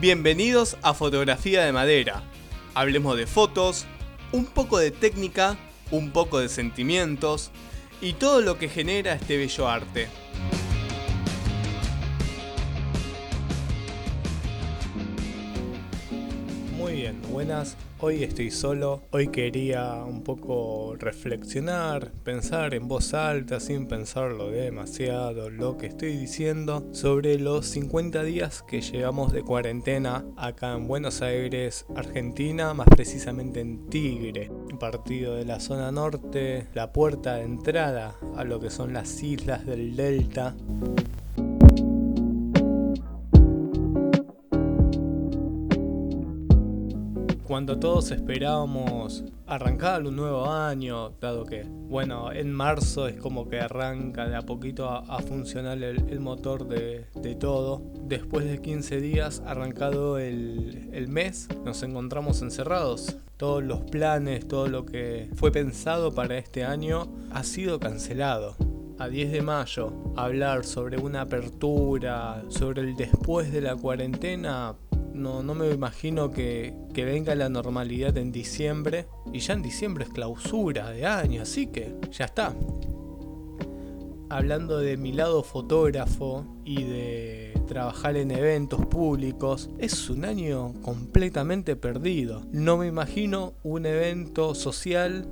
[0.00, 2.22] Bienvenidos a Fotografía de Madera.
[2.72, 3.84] Hablemos de fotos,
[4.32, 5.58] un poco de técnica,
[5.90, 7.50] un poco de sentimientos
[8.00, 10.08] y todo lo que genera este bello arte.
[17.30, 17.76] Buenas.
[18.00, 19.02] Hoy estoy solo.
[19.10, 26.16] Hoy quería un poco reflexionar, pensar en voz alta sin pensarlo demasiado lo que estoy
[26.16, 32.88] diciendo sobre los 50 días que llevamos de cuarentena acá en Buenos Aires, Argentina, más
[32.88, 38.70] precisamente en Tigre, partido de la zona norte, la puerta de entrada a lo que
[38.70, 40.54] son las islas del Delta.
[47.50, 53.58] Cuando todos esperábamos arrancar un nuevo año, dado que, bueno, en marzo es como que
[53.58, 57.08] arranca de a poquito a, funcionar el, motor de,
[57.40, 57.82] todo.
[58.04, 63.16] Después de 15 días arrancado el, el mes, nos encontramos encerrados.
[63.36, 68.54] Todos los planes, todo lo que fue pensado para este año ha sido cancelado
[69.00, 74.76] a 10 de mayo hablar sobre una apertura, sobre el después de la cuarentena,
[75.12, 79.06] no, no me imagino que, venga la normalidad en diciembre.
[79.32, 82.54] Y ya en diciembre es clausura de año, así que ya está.
[84.28, 91.74] Hablando de mi lado fotógrafo y de trabajar en eventos públicos, es un año completamente
[91.74, 92.46] perdido.
[92.52, 95.28] No me imagino un evento social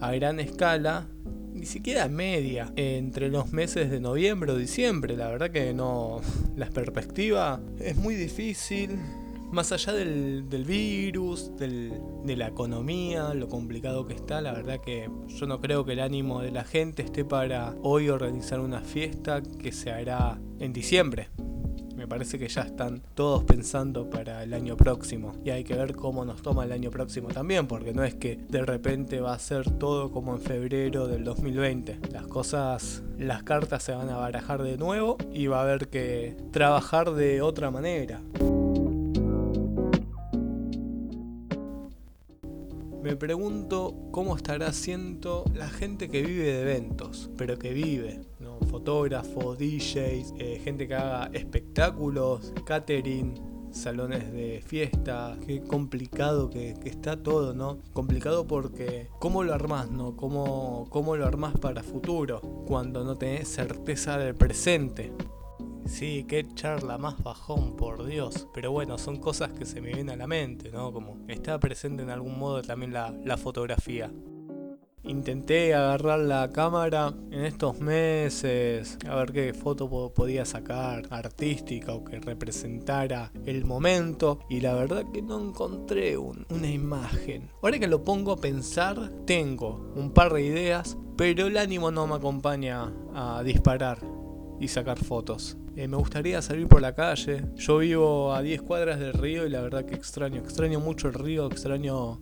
[0.00, 1.06] a gran escala
[1.54, 5.16] ni siquiera media entre los meses de noviembre o diciembre.
[5.16, 6.20] La verdad que no.
[6.56, 8.98] La perspectiva es muy difícil
[9.52, 15.46] más allá del, virus, de la economía, lo complicado que está, la verdad que yo
[15.46, 19.70] no creo que el ánimo de la gente esté para hoy organizar una fiesta que
[19.70, 21.28] se hará en diciembre.
[21.96, 25.94] Me parece que ya están todos pensando para el año próximo y hay que ver
[25.94, 29.38] cómo nos toma el año próximo también, porque no es que de repente va a
[29.38, 32.00] ser todo como en febrero del 2020.
[32.10, 36.36] Las cosas, las cartas se van a barajar de nuevo y va a haber que
[36.50, 38.22] trabajar de otra manera.
[43.12, 48.58] Me pregunto cómo estará siendo la gente que vive de eventos, pero que vive, ¿no?
[48.70, 53.34] fotógrafos, DJs, eh, gente que haga espectáculos, catering,
[53.70, 57.80] salones de fiesta, qué complicado que, está todo, ¿no?
[57.92, 60.16] Complicado porque ¿cómo lo armás, no?
[60.16, 62.40] ¿Cómo, ¿Cómo lo armás para futuro?
[62.66, 65.12] Cuando no tenés certeza del presente.
[65.86, 68.48] Sí, qué charla más bajón, por Dios.
[68.54, 70.92] Pero bueno, son cosas que se me vienen a la mente, ¿no?
[70.92, 74.10] Como está presente en algún modo también la, la fotografía.
[75.04, 82.04] Intenté agarrar la cámara en estos meses, a ver qué foto podía sacar artística o
[82.04, 84.38] que representara el momento.
[84.48, 87.50] Y la verdad que no encontré una imagen.
[87.60, 92.06] Ahora que lo pongo a pensar, tengo un par de ideas, pero el ánimo no
[92.06, 93.98] me acompaña a disparar
[94.60, 95.58] y sacar fotos.
[95.74, 97.44] Eh, me gustaría salir por la calle.
[97.56, 100.40] Yo vivo a 10 cuadras del río y la verdad que extraño.
[100.40, 102.20] Extraño mucho el río, extraño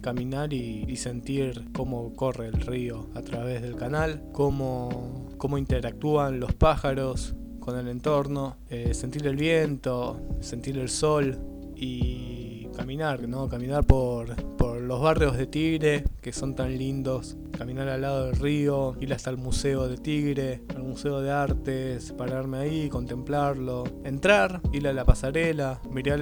[0.00, 6.54] caminar y, sentir cómo corre el río a través del canal, cómo, cómo interactúan los
[6.54, 11.38] pájaros con el entorno, eh, sentir el viento, sentir el sol
[11.76, 12.49] y
[12.80, 13.46] caminar, ¿no?
[13.46, 18.36] Caminar por, por los barrios de Tigre, que son tan lindos, caminar al lado del
[18.36, 24.62] río, ir hasta el Museo de Tigre, al Museo de Artes, pararme ahí, contemplarlo, entrar,
[24.72, 26.20] ir a la pasarela, mirar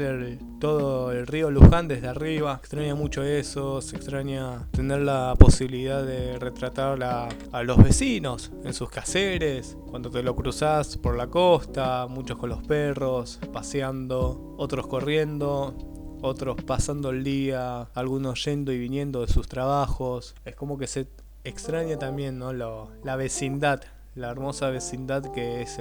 [0.58, 2.56] todo el río Luján desde arriba.
[2.58, 8.90] Extraña mucho eso, se extraña tener la posibilidad de retratar a, los vecinos en sus
[8.90, 15.76] caseres, cuando te lo cruzas por la costa, muchos con los perros, paseando, otros corriendo,
[16.23, 20.34] otros pasando el día, algunos yendo y viniendo de sus trabajos.
[20.45, 21.06] Es como que se
[21.45, 22.53] extraña también ¿no?
[22.53, 23.83] la vecindad,
[24.15, 25.81] la hermosa vecindad que es,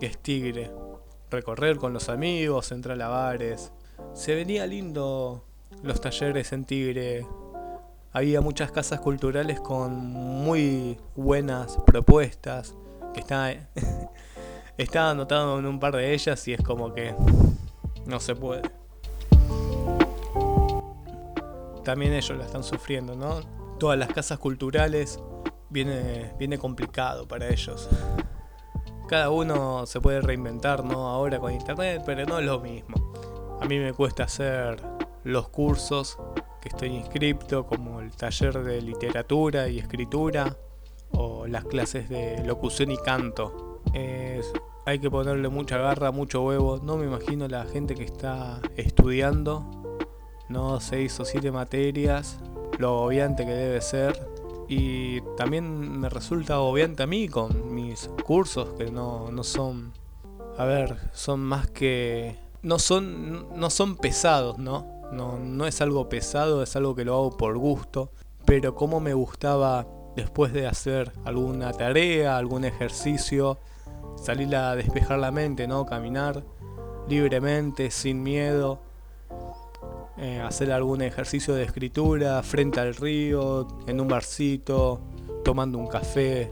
[0.00, 0.70] que es Tigre.
[1.30, 3.72] Recorrer con los amigos, entrar a bares.
[4.14, 5.44] Se venía lindo
[5.82, 7.26] los talleres en Tigre.
[8.12, 12.74] Había muchas casas culturales con muy buenas propuestas.
[13.12, 13.50] Que está,
[14.78, 17.14] estaba anotado en un par de ellas y es como que
[18.06, 18.77] no se puede.
[21.88, 23.40] También ellos la están sufriendo, ¿no?
[23.78, 25.18] todas las casas culturales,
[25.70, 27.88] viene, viene complicado para ellos.
[29.08, 31.08] Cada uno se puede reinventar, ¿no?
[31.08, 33.10] Ahora con internet, pero no es lo mismo.
[33.58, 34.82] A mí me cuesta hacer
[35.24, 36.18] los cursos
[36.60, 40.58] que estoy inscripto, como el taller de literatura y escritura,
[41.12, 43.80] o las clases de locución y canto.
[44.84, 46.80] hay que ponerle mucha garra, mucho huevo.
[46.82, 49.77] No me imagino la gente que está estudiando,
[50.48, 52.38] no seis o siete materias,
[52.78, 54.28] lo obviante que debe ser.
[54.68, 59.92] Y también me resulta obviante a mí con mis cursos que no, no son,
[60.58, 64.86] a ver, son más que, no son, no son pesados, ¿no?
[65.10, 68.10] No, no es algo pesado, es algo que lo hago por gusto.
[68.44, 69.86] Pero como me gustaba
[70.16, 73.58] después de hacer alguna tarea, algún ejercicio,
[74.16, 75.86] salir a despejar la mente, ¿no?
[75.86, 76.44] Caminar
[77.08, 78.80] libremente, sin miedo,
[80.20, 85.00] eh, hacer algún ejercicio de escritura frente al río, en un barcito,
[85.44, 86.50] tomando un café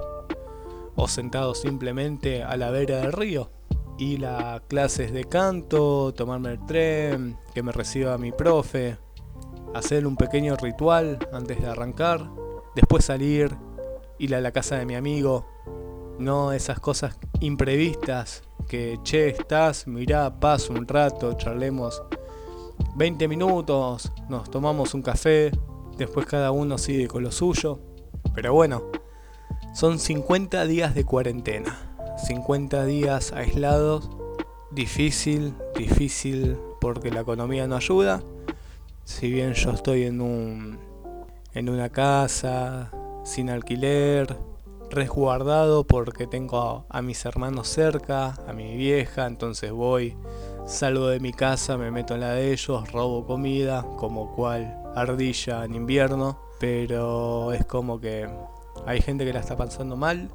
[0.95, 3.51] o sentado simplemente a la vera del río.
[3.99, 8.99] Ir a clases de canto, tomarme el tren, que me reciba mi profe,
[9.75, 12.31] hacer un pequeño ritual antes de arrancar,
[12.75, 13.57] después salir,
[14.19, 15.47] ir a la casa de mi amigo,
[16.19, 22.03] no esas cosas imprevistas que, che, estás, mirá, paso un rato, charlemos
[22.97, 25.53] 20 minutos, nos tomamos un café,
[25.99, 27.79] después cada uno sigue con lo suyo.
[28.35, 28.85] Pero bueno,
[29.75, 31.95] son 50 días de cuarentena,
[32.27, 34.09] 50 días aislados,
[34.71, 38.23] difícil, difícil porque la economía no ayuda.
[39.05, 40.79] Si bien yo estoy en un
[41.53, 42.91] en una casa
[43.25, 44.39] sin alquiler,
[44.91, 50.17] resguardado porque tengo a, mis hermanos cerca, a mi vieja, entonces voy,
[50.67, 55.65] salgo de mi casa, me meto en la de ellos, robo comida, como cual ardilla
[55.65, 58.29] en invierno, pero es como que
[58.85, 60.31] hay gente que la está pasando mal,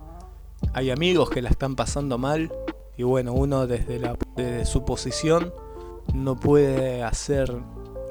[0.73, 2.51] hay amigos que la están pasando mal,
[2.97, 5.53] y bueno, uno desde, la, desde su posición
[6.13, 7.53] no puede hacer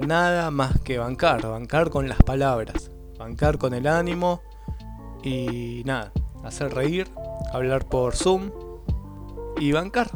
[0.00, 4.42] nada más que bancar, bancar con las palabras, bancar con el ánimo
[5.22, 6.12] y nada,
[6.44, 7.08] hacer reír,
[7.52, 8.50] hablar por Zoom
[9.58, 10.10] y bancar,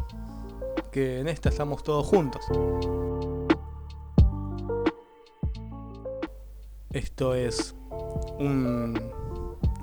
[0.95, 2.47] que en esta estamos todos juntos.
[6.91, 7.75] Esto es
[8.39, 9.01] un,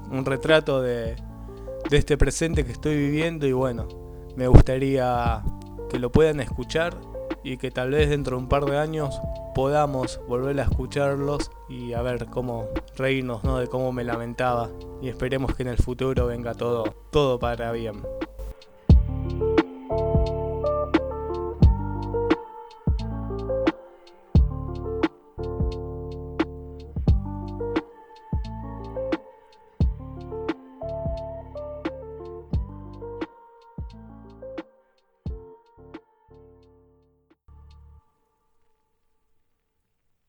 [0.09, 1.17] un retrato de,
[1.89, 3.89] de este presente que estoy viviendo y bueno,
[4.37, 5.43] me gustaría
[5.89, 6.95] que lo puedan escuchar
[7.43, 9.19] y que tal vez dentro de un par de años
[9.53, 13.57] podamos volver a escucharlos y a ver cómo reírnos ¿no?
[13.57, 14.69] de cómo me lamentaba
[15.01, 18.01] y esperemos que en el futuro venga todo, todo para bien.